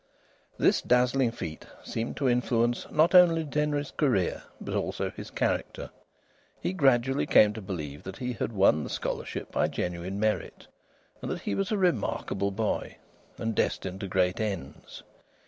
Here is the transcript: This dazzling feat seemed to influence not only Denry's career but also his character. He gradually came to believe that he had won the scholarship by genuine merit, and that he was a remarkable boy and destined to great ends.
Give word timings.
This 0.57 0.81
dazzling 0.81 1.29
feat 1.29 1.67
seemed 1.83 2.17
to 2.17 2.27
influence 2.27 2.87
not 2.89 3.13
only 3.13 3.43
Denry's 3.43 3.91
career 3.91 4.41
but 4.59 4.73
also 4.73 5.11
his 5.11 5.29
character. 5.29 5.91
He 6.59 6.73
gradually 6.73 7.27
came 7.27 7.53
to 7.53 7.61
believe 7.61 8.01
that 8.01 8.17
he 8.17 8.33
had 8.33 8.51
won 8.51 8.83
the 8.83 8.89
scholarship 8.89 9.51
by 9.51 9.67
genuine 9.67 10.19
merit, 10.19 10.65
and 11.21 11.29
that 11.29 11.41
he 11.41 11.53
was 11.53 11.71
a 11.71 11.77
remarkable 11.77 12.49
boy 12.49 12.95
and 13.37 13.53
destined 13.53 13.99
to 13.99 14.07
great 14.07 14.39
ends. 14.39 15.03